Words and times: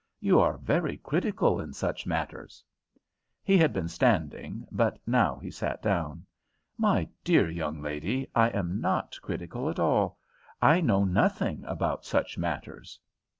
You 0.19 0.39
are 0.39 0.57
very 0.57 0.97
critical 0.97 1.59
in 1.61 1.73
such 1.73 2.07
matters?" 2.07 2.63
He 3.43 3.55
had 3.59 3.71
been 3.71 3.87
standing, 3.87 4.65
but 4.71 4.97
now 5.05 5.35
he 5.35 5.51
sat 5.51 5.79
down. 5.83 6.25
"My 6.75 7.07
dear 7.23 7.47
young 7.51 7.83
lady, 7.83 8.25
I 8.33 8.47
am 8.49 8.81
not 8.81 9.19
critical 9.21 9.69
at 9.69 9.77
all. 9.79 10.17
I 10.59 10.81
know 10.81 11.03
nothing 11.05 11.63
about 11.65 12.03
'such 12.03 12.35
matters.'" 12.35 12.99